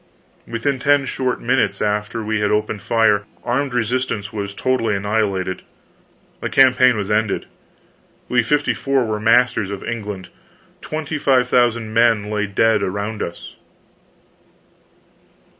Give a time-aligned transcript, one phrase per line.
[0.47, 5.61] Within ten short minutes after we had opened fire, armed resistance was totally annihilated,
[6.39, 7.45] the campaign was ended,
[8.27, 10.29] we fifty four were masters of England.
[10.81, 13.55] Twenty five thousand men lay dead around us.